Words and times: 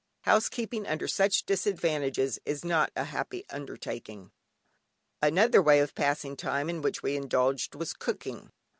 Housekeeping 0.21 0.87
under 0.87 1.07
such 1.07 1.45
disadvantages 1.45 2.39
is 2.43 2.65
not 2.65 2.91
a 2.95 3.03
happy 3.03 3.45
undertaking. 3.51 4.31
Another 5.21 5.61
way 5.61 5.79
of 5.79 5.93
passing 5.93 6.35
time 6.35 6.71
in 6.71 6.81
which 6.81 7.03
we 7.03 7.15
indulged, 7.15 7.75
was 7.75 7.93
cooking. 7.93 8.49